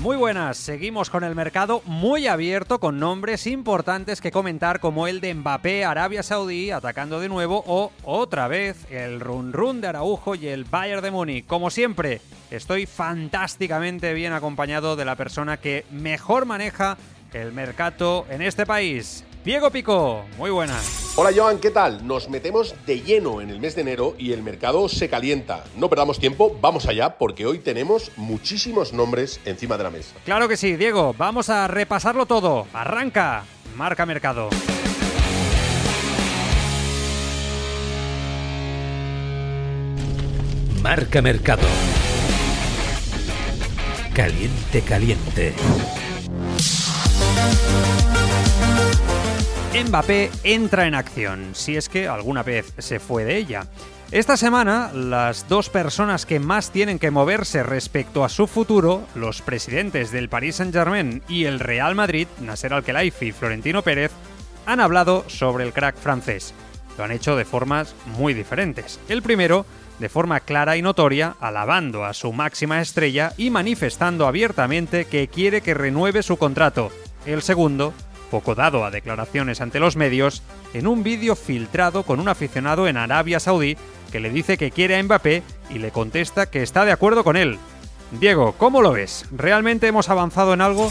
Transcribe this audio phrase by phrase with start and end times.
[0.00, 0.56] Muy buenas.
[0.58, 5.84] Seguimos con el mercado muy abierto con nombres importantes que comentar como el de Mbappé,
[5.84, 10.64] Arabia Saudí, atacando de nuevo o otra vez el run run de Araujo y el
[10.64, 11.46] Bayern de Múnich.
[11.46, 12.20] Como siempre,
[12.50, 16.96] estoy fantásticamente bien acompañado de la persona que mejor maneja
[17.32, 19.25] el mercado en este país.
[19.46, 21.12] Diego Pico, muy buenas.
[21.14, 22.04] Hola Joan, ¿qué tal?
[22.04, 25.62] Nos metemos de lleno en el mes de enero y el mercado se calienta.
[25.76, 30.16] No perdamos tiempo, vamos allá porque hoy tenemos muchísimos nombres encima de la mesa.
[30.24, 32.66] Claro que sí, Diego, vamos a repasarlo todo.
[32.72, 33.44] Arranca,
[33.76, 34.50] marca mercado.
[40.82, 41.68] Marca Mercado.
[44.12, 45.54] Caliente, caliente.
[49.84, 53.66] Mbappé entra en acción, si es que alguna vez se fue de ella.
[54.10, 59.42] Esta semana, las dos personas que más tienen que moverse respecto a su futuro, los
[59.42, 64.12] presidentes del Paris Saint-Germain y el Real Madrid, Nasser Al-Khelaifi y Florentino Pérez,
[64.64, 66.54] han hablado sobre el crack francés.
[66.96, 68.98] Lo han hecho de formas muy diferentes.
[69.10, 69.66] El primero,
[69.98, 75.60] de forma clara y notoria, alabando a su máxima estrella y manifestando abiertamente que quiere
[75.60, 76.90] que renueve su contrato.
[77.26, 77.92] El segundo,
[78.26, 80.42] poco dado a declaraciones ante los medios,
[80.74, 83.76] en un vídeo filtrado con un aficionado en Arabia Saudí
[84.12, 87.36] que le dice que quiere a Mbappé y le contesta que está de acuerdo con
[87.36, 87.58] él.
[88.12, 89.26] Diego, ¿cómo lo ves?
[89.32, 90.90] ¿Realmente hemos avanzado en algo?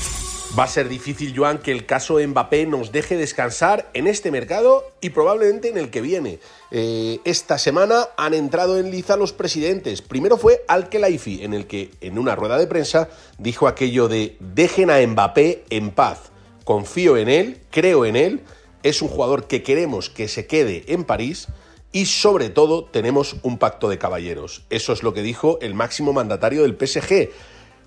[0.58, 4.90] Va a ser difícil, Joan, que el caso Mbappé nos deje descansar en este mercado
[5.02, 6.40] y probablemente en el que viene.
[6.72, 10.02] Eh, esta semana han entrado en liza los presidentes.
[10.02, 14.92] Primero fue Al-Khelaifi, en el que en una rueda de prensa dijo aquello de dejen
[14.92, 16.32] a Mbappé en paz
[16.66, 18.42] confío en él, creo en él,
[18.84, 21.48] es un jugador que queremos que se quede en París
[21.94, 24.66] y sobre todo tenemos un pacto de caballeros.
[24.70, 27.30] Eso es lo que dijo el máximo mandatario del PSG.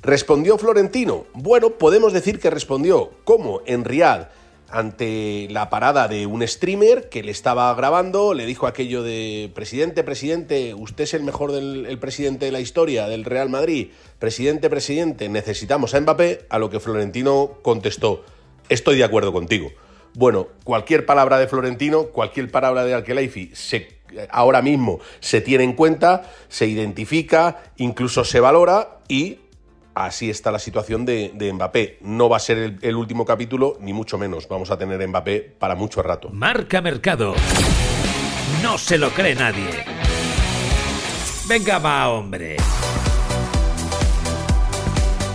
[0.01, 1.27] ¿Respondió Florentino?
[1.35, 3.11] Bueno, podemos decir que respondió.
[3.25, 3.61] ¿Cómo?
[3.67, 4.31] En Riyadh,
[4.71, 10.05] ante la parada de un streamer que le estaba grabando, le dijo aquello de, presidente,
[10.05, 13.89] presidente, usted es el mejor del el presidente de la historia del Real Madrid,
[14.19, 18.25] presidente, presidente, necesitamos a Mbappé, a lo que Florentino contestó,
[18.69, 19.71] estoy de acuerdo contigo.
[20.15, 25.75] Bueno, cualquier palabra de Florentino, cualquier palabra de Alkelaifi se, ahora mismo se tiene en
[25.75, 29.39] cuenta, se identifica, incluso se valora y
[29.95, 31.99] así está la situación de, de Mbappé.
[32.01, 34.49] No va a ser el, el, último capítulo, ni mucho menos.
[34.49, 36.31] Vamos a tener Mbappé para mucho rato.
[36.31, 37.35] Marca Mercado.
[38.63, 39.85] No se lo cree nadie.
[41.49, 42.57] Venga, va, hombre.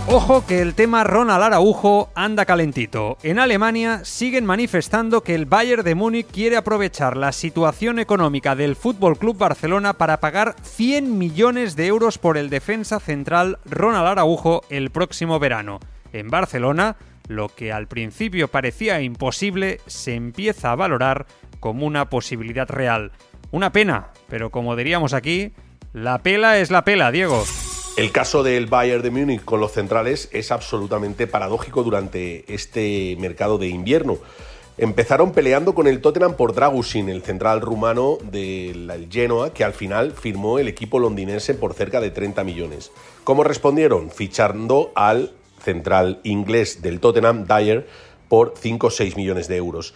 [0.06, 3.16] Ojo que el tema Ronald Araujo anda calentito.
[3.22, 8.76] En Alemania siguen manifestando que el Bayern de Múnich quiere aprovechar la situación económica del
[8.76, 14.60] Fútbol Club Barcelona para pagar 100 millones de euros por el defensa central Ronald Araujo
[14.68, 15.80] el próximo verano.
[16.12, 21.24] En Barcelona, lo que al principio parecía imposible se empieza a valorar
[21.60, 23.12] como una posibilidad real.
[23.52, 25.52] Una pena, pero como diríamos aquí,
[25.94, 27.42] la pela es la pela, Diego.
[27.96, 33.56] El caso del Bayern de Múnich con los centrales es absolutamente paradójico durante este mercado
[33.56, 34.18] de invierno.
[34.76, 40.10] Empezaron peleando con el Tottenham por Dragusin, el central rumano del Genoa, que al final
[40.10, 42.90] firmó el equipo londinense por cerca de 30 millones.
[43.22, 44.10] ¿Cómo respondieron?
[44.10, 45.30] Fichando al
[45.62, 47.86] central inglés del Tottenham, Dyer,
[48.28, 49.94] por 5 o 6 millones de euros.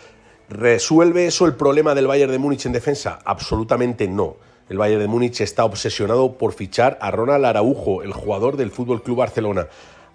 [0.49, 3.19] ¿Resuelve eso el problema del Bayern de Múnich en defensa?
[3.25, 4.37] Absolutamente no.
[4.69, 9.03] El Bayern de Múnich está obsesionado por fichar a Ronald Araujo, el jugador del Fútbol
[9.03, 9.69] Club Barcelona.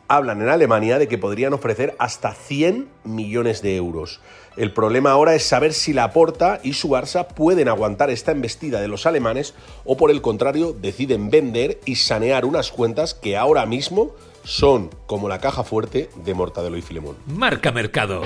[0.07, 4.21] Hablan en Alemania de que podrían ofrecer hasta 100 millones de euros.
[4.55, 8.87] El problema ahora es saber si Laporta y su Barça pueden aguantar esta embestida de
[8.87, 9.55] los alemanes
[9.85, 14.11] o por el contrario deciden vender y sanear unas cuentas que ahora mismo
[14.43, 17.15] son como la caja fuerte de Mortadelo y Filemón.
[17.25, 18.21] Marca Mercado.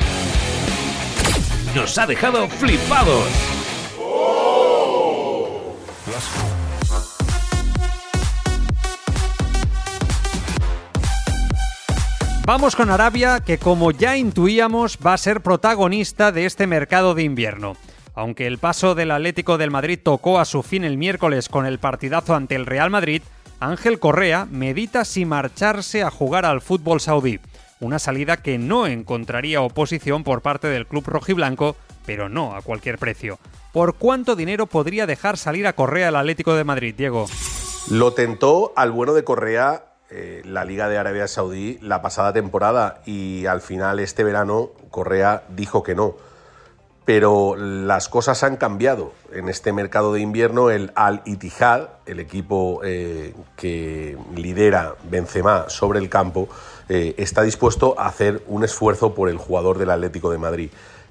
[1.73, 3.56] Nos ha dejado flipados.
[12.47, 17.23] Vamos con Arabia, que como ya intuíamos va a ser protagonista de este mercado de
[17.23, 17.75] invierno.
[18.15, 21.77] Aunque el paso del Atlético del Madrid tocó a su fin el miércoles con el
[21.77, 23.21] partidazo ante el Real Madrid,
[23.59, 27.41] Ángel Correa medita si marcharse a jugar al fútbol saudí,
[27.81, 32.97] una salida que no encontraría oposición por parte del club rojiblanco, pero no a cualquier
[32.97, 33.39] precio.
[33.73, 37.25] ¿Por cuánto dinero podría dejar salir a Correa el Atlético de Madrid, Diego?
[37.89, 43.01] Lo tentó al bueno de Correa eh, la Liga de Arabia Saudí la pasada temporada
[43.05, 46.15] y al final este verano Correa dijo que no.
[47.03, 49.11] Pero las cosas han cambiado.
[49.33, 55.99] En este mercado de invierno el Al Ittihad, el equipo eh, que lidera Benzema sobre
[55.99, 56.47] el campo,
[56.87, 60.69] eh, está dispuesto a hacer un esfuerzo por el jugador del Atlético de Madrid.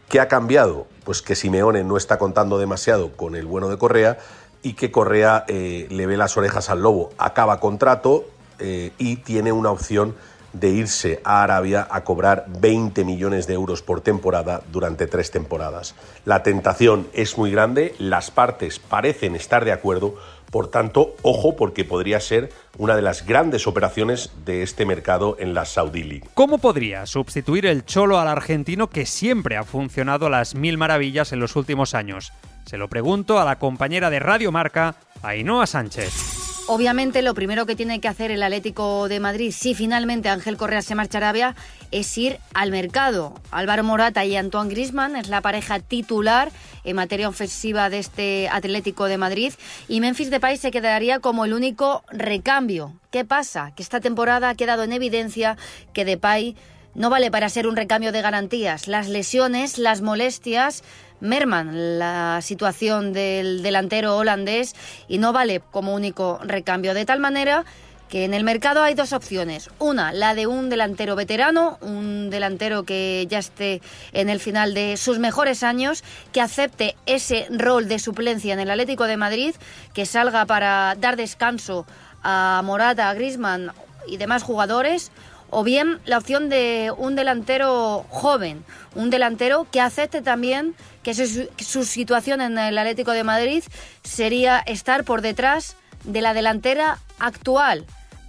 [0.08, 0.86] ¿Qué ha cambiado?
[1.04, 4.18] Pues que Simeone no está contando demasiado con el bueno de Correa
[4.62, 7.10] y que Correa le ve las orejas al lobo.
[7.18, 8.24] Acaba contrato,
[8.58, 10.14] eh, y tiene una opción
[10.52, 15.94] de irse a Arabia a cobrar 20 millones de euros por temporada durante tres temporadas.
[16.24, 20.14] La tentación es muy grande, las partes parecen estar de acuerdo,
[20.50, 25.54] por tanto, ojo porque podría ser una de las grandes operaciones de este mercado en
[25.54, 26.28] la Saudi League.
[26.34, 31.32] ¿Cómo podría sustituir el cholo al argentino que siempre ha funcionado a las mil maravillas
[31.32, 32.32] en los últimos años?
[32.64, 36.35] Se lo pregunto a la compañera de Radio Marca, Ainhoa Sánchez.
[36.68, 40.82] Obviamente lo primero que tiene que hacer el Atlético de Madrid, si finalmente Ángel Correa
[40.82, 41.54] se marcha a Arabia,
[41.92, 43.34] es ir al mercado.
[43.52, 46.50] Álvaro Morata y Antoine Grisman es la pareja titular
[46.82, 49.52] en materia ofensiva de este Atlético de Madrid
[49.86, 52.94] y Memphis Depay se quedaría como el único recambio.
[53.12, 53.72] ¿Qué pasa?
[53.76, 55.56] Que esta temporada ha quedado en evidencia
[55.92, 56.56] que Depay
[56.96, 58.88] no vale para ser un recambio de garantías.
[58.88, 60.82] Las lesiones, las molestias
[61.20, 64.74] merman la situación del delantero holandés
[65.06, 66.94] y no vale como único recambio.
[66.94, 67.64] De tal manera
[68.08, 69.68] que en el mercado hay dos opciones.
[69.78, 73.82] Una, la de un delantero veterano, un delantero que ya esté
[74.12, 78.70] en el final de sus mejores años, que acepte ese rol de suplencia en el
[78.70, 79.54] Atlético de Madrid,
[79.92, 81.86] que salga para dar descanso
[82.22, 83.72] a Morata, a Grisman
[84.06, 85.10] y demás jugadores
[85.50, 88.64] o bien la opción de un delantero joven,
[88.94, 93.62] un delantero que acepte también que su, situación en el Atlético de Madrid
[94.02, 97.84] sería estar por detrás de la delantera actual.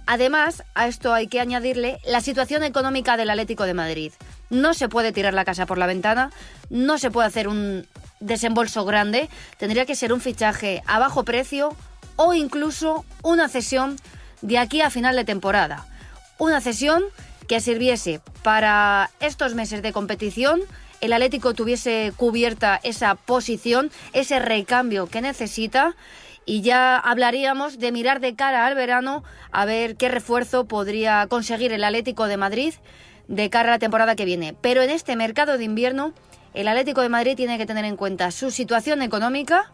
[0.06, 4.12] Además, a esto hay que añadirle la situación económica del Atlético de Madrid.
[4.48, 6.30] No se puede tirar la casa por la ventana,
[6.70, 7.86] no se puede hacer un
[8.20, 9.28] desembolso grande,
[9.58, 11.74] tendría que ser un fichaje a bajo precio
[12.16, 13.96] o incluso una cesión
[14.40, 15.86] de aquí a final de temporada
[16.38, 17.04] una cesión
[17.46, 20.62] que sirviese para estos meses de competición
[21.00, 25.94] el Atlético tuviese cubierta esa posición, ese recambio que necesita
[26.44, 31.72] y ya hablaríamos de mirar de cara al verano a ver qué refuerzo podría conseguir
[31.72, 32.74] el Atlético de Madrid
[33.28, 34.56] de cara a la temporada que viene.
[34.60, 36.14] Pero en este mercado de invierno
[36.54, 39.70] el Atlético de Madrid tiene que tener en cuenta su situación económica,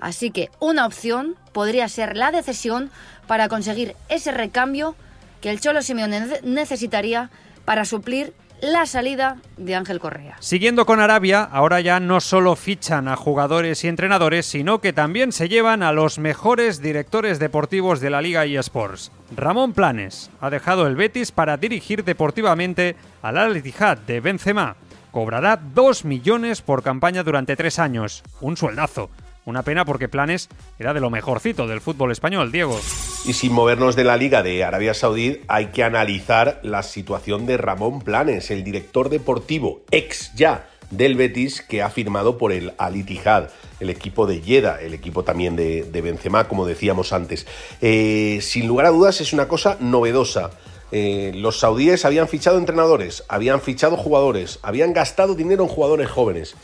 [0.00, 2.90] así que una opción podría ser la decisión
[3.28, 4.96] para conseguir ese recambio
[5.40, 7.30] que el Cholo Simeone necesitaría
[7.64, 10.36] para suplir la salida de Ángel Correa.
[10.40, 15.32] Siguiendo con Arabia, ahora ya no solo fichan a jugadores y entrenadores, sino que también
[15.32, 19.12] se llevan a los mejores directores deportivos de la Liga eSports.
[19.34, 24.76] Ramón Planes ha dejado el Betis para dirigir deportivamente al Al Ittihad de Benzema.
[25.10, 29.10] Cobrará 2 millones por campaña durante tres años, un sueldazo.
[29.46, 32.76] Una pena porque Planes era de lo mejorcito del fútbol español, Diego.
[33.24, 37.56] Y sin movernos de la Liga de Arabia Saudí, hay que analizar la situación de
[37.56, 42.96] Ramón Planes, el director deportivo, ex ya del Betis, que ha firmado por el Al
[42.96, 47.46] Ittihad, el equipo de Yeda, el equipo también de, Benzema, como decíamos antes.
[47.80, 50.50] Eh, sin lugar a dudas, es una cosa novedosa.
[50.90, 56.56] Eh, los saudíes habían fichado entrenadores, habían fichado jugadores, habían gastado dinero en jugadores jóvenes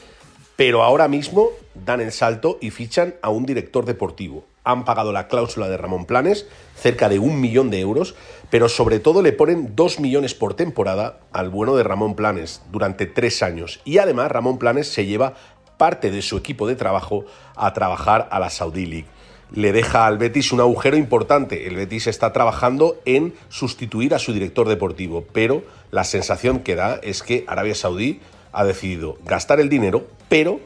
[0.57, 4.45] pero ahora mismo dan el salto y fichan a un director deportivo.
[4.65, 8.15] Han pagado la cláusula de Ramón Planes, cerca de un millón de euros,
[8.51, 13.07] pero sobre todo le ponen dos millones por temporada al bueno de Ramón Planes durante
[13.07, 13.81] tres años.
[13.85, 15.35] Y además Ramón Planes se lleva
[15.79, 17.25] parte de su equipo de trabajo
[17.57, 19.09] a trabajar a la Saudi League.
[19.53, 21.67] Le deja al Betis un agujero importante.
[21.67, 27.01] El Betis está trabajando en sustituir a su director deportivo, pero la sensación que da
[27.03, 28.21] es que Arabia Saudí
[28.53, 30.61] ha decidido gastar el dinero, pero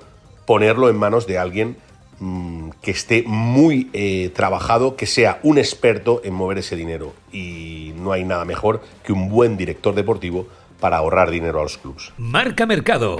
[0.46, 1.76] ponerlo en manos de alguien
[2.20, 7.12] mm, que esté muy eh, trabajado, que sea un experto en mover ese dinero.
[7.32, 10.46] Y no hay nada mejor que un buen director deportivo
[10.80, 12.12] para ahorrar dinero a los clubes.
[12.16, 13.18] Marca Mercado.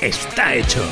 [0.00, 0.82] Está hecho.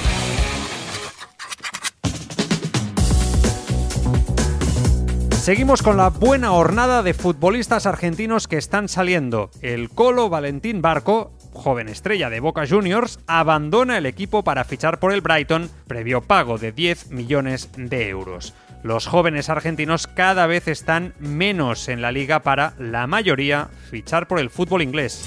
[5.48, 9.50] Seguimos con la buena hornada de futbolistas argentinos que están saliendo.
[9.62, 15.12] El Colo Valentín Barco joven estrella de Boca Juniors, abandona el equipo para fichar por
[15.12, 18.54] el Brighton, previo pago de 10 millones de euros.
[18.82, 24.38] Los jóvenes argentinos cada vez están menos en la liga para, la mayoría, fichar por
[24.38, 25.24] el fútbol inglés.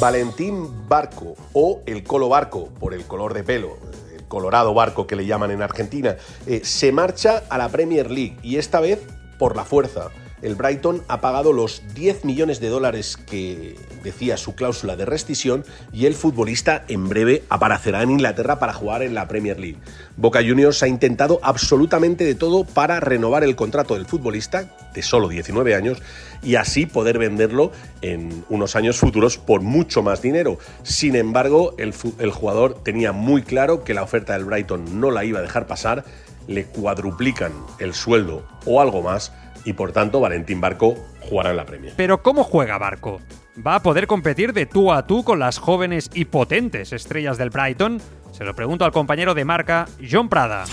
[0.00, 3.76] Valentín Barco o el Colo Barco, por el color de pelo.
[4.14, 8.38] El Colorado Barco que le llaman en Argentina, eh, se marcha a la Premier League
[8.42, 9.00] y esta vez
[9.38, 10.10] por la fuerza
[10.42, 15.64] el Brighton ha pagado los 10 millones de dólares que decía su cláusula de rescisión
[15.92, 19.78] y el futbolista en breve aparecerá en Inglaterra para jugar en la Premier League.
[20.16, 25.28] Boca Juniors ha intentado absolutamente de todo para renovar el contrato del futbolista, de solo
[25.28, 26.02] 19 años,
[26.42, 27.70] y así poder venderlo
[28.02, 30.58] en unos años futuros por mucho más dinero.
[30.82, 35.24] Sin embargo, el, el jugador tenía muy claro que la oferta del Brighton no la
[35.24, 36.04] iba a dejar pasar,
[36.48, 39.32] le cuadruplican el sueldo o algo más
[39.64, 41.94] y por tanto Valentín Barco jugará en la Premier.
[41.96, 43.20] Pero ¿cómo juega Barco?
[43.64, 47.50] ¿Va a poder competir de tú a tú con las jóvenes y potentes estrellas del
[47.50, 48.00] Brighton?
[48.32, 50.64] Se lo pregunto al compañero de marca, John Prada.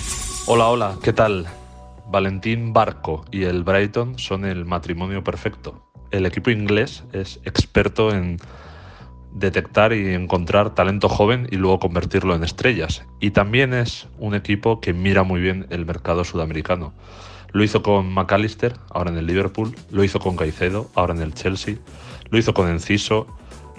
[0.48, 1.46] Hola, hola, ¿qué tal?
[2.08, 5.84] Valentín Barco y el Brighton son el matrimonio perfecto.
[6.12, 8.39] El equipo inglés es experto en
[9.31, 13.05] detectar y encontrar talento joven y luego convertirlo en estrellas.
[13.19, 16.93] Y también es un equipo que mira muy bien el mercado sudamericano.
[17.51, 21.34] Lo hizo con McAllister, ahora en el Liverpool, lo hizo con Caicedo, ahora en el
[21.34, 21.75] Chelsea,
[22.29, 23.27] lo hizo con Enciso,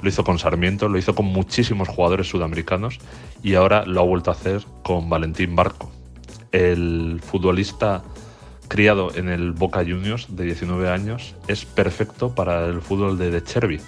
[0.00, 2.99] lo hizo con Sarmiento, lo hizo con muchísimos jugadores sudamericanos
[3.43, 5.91] y ahora lo ha vuelto a hacer con Valentín Barco.
[6.53, 8.03] El futbolista
[8.69, 13.81] criado en el Boca Juniors de 19 años es perfecto para el fútbol de De.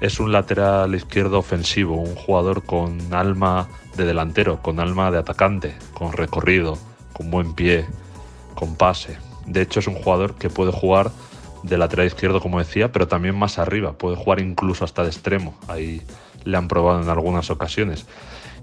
[0.00, 5.74] Es un lateral izquierdo ofensivo, un jugador con alma de delantero, con alma de atacante,
[5.94, 6.78] con recorrido,
[7.12, 7.86] con buen pie,
[8.56, 9.16] con pase.
[9.46, 11.12] De hecho, es un jugador que puede jugar
[11.62, 13.92] de lateral izquierdo, como decía, pero también más arriba.
[13.92, 15.56] Puede jugar incluso hasta de extremo.
[15.68, 16.02] Ahí
[16.44, 18.06] le han probado en algunas ocasiones.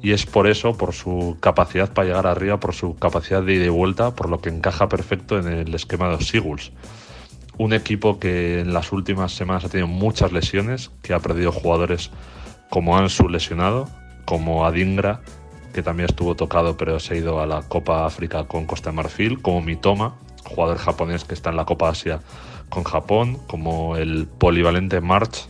[0.01, 3.65] Y es por eso, por su capacidad para llegar arriba, por su capacidad de ida
[3.65, 6.71] y vuelta, por lo que encaja perfecto en el esquema de los.
[7.57, 12.09] Un equipo que en las últimas semanas ha tenido muchas lesiones, que ha perdido jugadores
[12.69, 13.88] como Ansu lesionado,
[14.25, 15.21] como Adingra,
[15.74, 18.96] que también estuvo tocado pero se ha ido a la Copa África con Costa de
[18.96, 20.15] Marfil, como Mitoma,
[20.46, 22.22] jugador japonés que está en la Copa Asia
[22.70, 25.48] con Japón, como el polivalente March,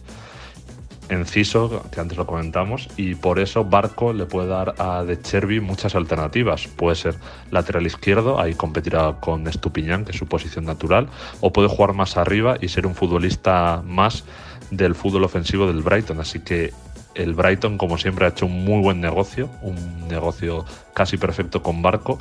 [1.10, 5.60] Enciso, que antes lo comentamos, y por eso Barco le puede dar a De Chervi
[5.60, 6.68] muchas alternativas.
[6.68, 7.15] Puede ser
[7.51, 11.10] lateral izquierdo, ahí competirá con Estupiñán, que es su posición natural,
[11.42, 14.24] o puede jugar más arriba y ser un futbolista más
[14.72, 16.20] del fútbol ofensivo del Brighton.
[16.20, 16.74] Así que
[17.15, 21.82] el Brighton, como siempre, ha hecho un muy buen negocio, un negocio casi perfecto con
[21.82, 22.20] Barco,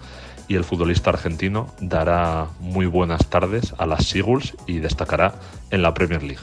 [0.49, 5.35] y el futbolista argentino dará muy buenas tardes a las Seagulls y destacará
[5.71, 6.43] en la Premier League.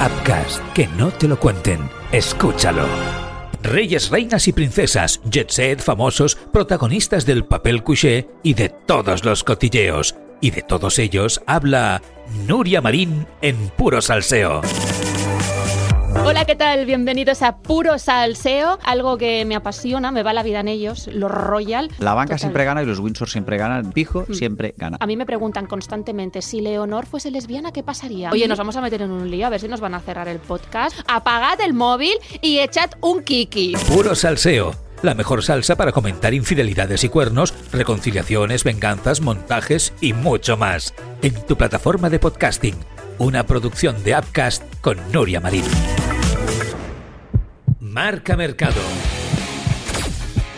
[0.00, 2.86] Upcast, que no te lo cuenten, escúchalo.
[3.62, 9.42] Reyes, reinas y princesas, jet set, famosos, protagonistas del papel couché y de todos los
[9.42, 10.14] cotilleos.
[10.40, 12.00] Y de todos ellos habla
[12.46, 14.60] Nuria Marín en puro salseo.
[16.24, 16.84] Hola, ¿qué tal?
[16.84, 21.30] Bienvenidos a Puro Salseo, algo que me apasiona, me va la vida en ellos, los
[21.30, 21.90] Royal.
[21.98, 23.92] La banca siempre gana y los Windsor siempre ganan.
[23.92, 24.34] Pijo Mm.
[24.34, 24.98] siempre gana.
[25.00, 28.30] A mí me preguntan constantemente si Leonor fuese lesbiana, ¿qué pasaría?
[28.30, 30.28] Oye, nos vamos a meter en un lío, a ver si nos van a cerrar
[30.28, 30.98] el podcast.
[31.06, 33.74] Apagad el móvil y echad un kiki.
[33.88, 34.72] Puro salseo.
[35.02, 40.92] La mejor salsa para comentar infidelidades y cuernos, reconciliaciones, venganzas, montajes y mucho más.
[41.22, 42.74] En tu plataforma de podcasting.
[43.18, 45.64] Una producción de Upcast con Nuria Marín.
[47.90, 48.82] Marca Mercado.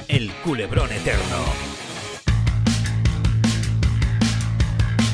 [0.08, 1.44] El culebrón eterno.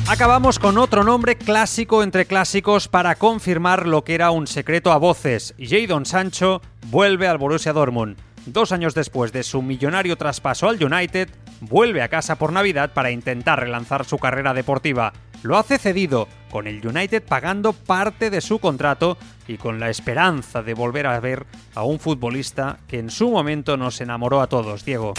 [0.07, 4.97] Acabamos con otro nombre clásico entre clásicos para confirmar lo que era un secreto a
[4.97, 5.53] voces.
[5.59, 8.17] Jadon Sancho vuelve al Borussia Dortmund.
[8.47, 11.27] Dos años después de su millonario traspaso al United,
[11.59, 15.11] vuelve a casa por Navidad para intentar relanzar su carrera deportiva.
[15.43, 19.17] Lo hace cedido, con el United pagando parte de su contrato
[19.49, 23.75] y con la esperanza de volver a ver a un futbolista que en su momento
[23.75, 25.13] nos enamoró a todos, Diego.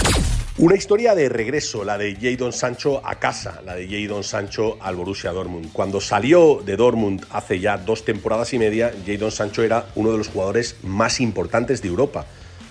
[0.57, 4.97] Una historia de regreso, la de Jadon Sancho a casa, la de Jadon Sancho al
[4.97, 5.71] Borussia Dortmund.
[5.73, 10.19] Cuando salió de Dortmund hace ya dos temporadas y media, Jadon Sancho era uno de
[10.19, 12.27] los jugadores más importantes de Europa.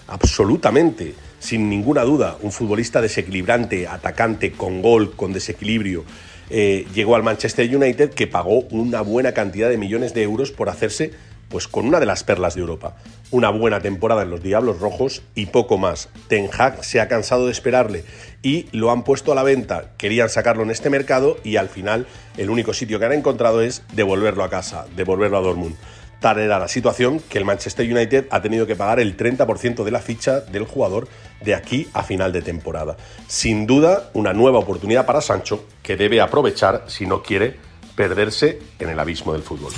[0.08, 6.06] Absolutamente, sin ninguna duda, un futbolista desequilibrante, atacante, con gol, con desequilibrio.
[6.50, 10.70] Eh, llegó al Manchester United que pagó una buena cantidad de millones de euros por
[10.70, 11.12] hacerse
[11.50, 12.96] pues con una de las perlas de Europa.
[13.32, 16.10] Una buena temporada en los Diablos Rojos y poco más.
[16.28, 18.04] Ten Hag se ha cansado de esperarle
[18.42, 19.92] y lo han puesto a la venta.
[19.98, 23.84] Querían sacarlo en este mercado y al final el único sitio que han encontrado es
[23.94, 25.76] devolverlo a casa, devolverlo a Dortmund.
[26.20, 29.92] Tal era la situación que el Manchester United ha tenido que pagar el 30% de
[29.92, 31.08] la ficha del jugador
[31.42, 32.98] de aquí a final de temporada.
[33.28, 37.58] Sin duda, una nueva oportunidad para Sancho que debe aprovechar si no quiere
[37.96, 39.74] perderse en el abismo del fútbol.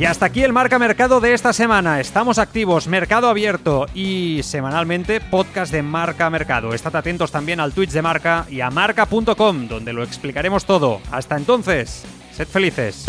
[0.00, 2.00] Y hasta aquí el Marca Mercado de esta semana.
[2.00, 6.72] Estamos activos, Mercado Abierto y semanalmente podcast de Marca Mercado.
[6.72, 11.02] Estad atentos también al Twitch de Marca y a marca.com, donde lo explicaremos todo.
[11.10, 12.02] Hasta entonces,
[12.32, 13.04] sed felices.